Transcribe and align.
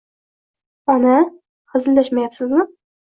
—Ona, 0.93 1.17
hazillashmayapsizmi? 1.73 2.67